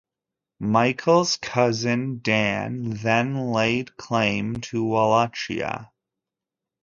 [0.59, 5.91] Michael's cousin, Dan, then laid claim to Wallachia.